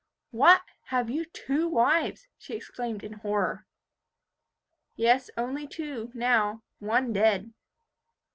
[0.31, 0.63] "What!
[0.85, 3.67] have you two wives?" she exclaimed in horror.
[4.95, 7.53] "Yes, only two, now; one dead."